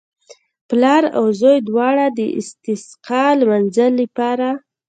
[0.69, 4.49] پلار او زوی دواړو د استسقا لمانځه لپاره.